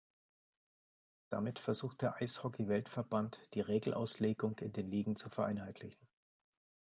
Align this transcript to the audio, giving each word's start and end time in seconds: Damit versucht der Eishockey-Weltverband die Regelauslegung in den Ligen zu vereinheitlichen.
Damit 1.29 1.59
versucht 1.59 2.01
der 2.01 2.15
Eishockey-Weltverband 2.19 3.37
die 3.53 3.61
Regelauslegung 3.61 4.57
in 4.57 4.73
den 4.73 4.89
Ligen 4.89 5.15
zu 5.15 5.29
vereinheitlichen. 5.29 6.07